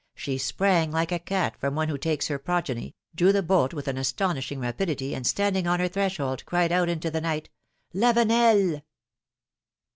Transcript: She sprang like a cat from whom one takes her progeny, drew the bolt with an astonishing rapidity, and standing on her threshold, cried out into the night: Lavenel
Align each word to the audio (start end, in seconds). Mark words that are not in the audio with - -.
She 0.15 0.39
sprang 0.39 0.89
like 0.89 1.11
a 1.11 1.19
cat 1.19 1.55
from 1.59 1.75
whom 1.75 1.89
one 1.91 1.99
takes 1.99 2.27
her 2.27 2.39
progeny, 2.39 2.95
drew 3.13 3.31
the 3.31 3.43
bolt 3.43 3.71
with 3.71 3.87
an 3.87 3.99
astonishing 3.99 4.59
rapidity, 4.59 5.13
and 5.13 5.27
standing 5.27 5.67
on 5.67 5.79
her 5.79 5.87
threshold, 5.89 6.43
cried 6.47 6.71
out 6.71 6.89
into 6.89 7.11
the 7.11 7.21
night: 7.21 7.51
Lavenel 7.93 8.81